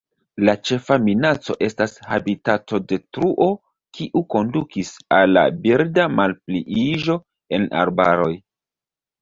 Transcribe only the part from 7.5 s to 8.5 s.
en arbaroj.